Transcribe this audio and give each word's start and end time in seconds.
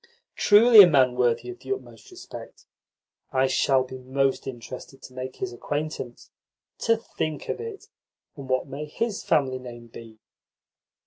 "Truly 0.35 0.81
a 0.81 0.87
man 0.87 1.13
worthy 1.13 1.49
of 1.51 1.59
the 1.59 1.71
utmost 1.71 2.09
respect! 2.09 2.65
I 3.31 3.45
shall 3.45 3.83
be 3.83 3.99
most 3.99 4.47
interested 4.47 4.99
to 5.03 5.13
make 5.13 5.35
his 5.35 5.53
acquaintance. 5.53 6.31
To 6.79 6.97
think 6.97 7.49
of 7.49 7.59
it! 7.61 7.87
And 8.35 8.49
what 8.49 8.65
may 8.65 8.85
his 8.85 9.23
family 9.23 9.59
name 9.59 9.89
be?" 9.89 10.17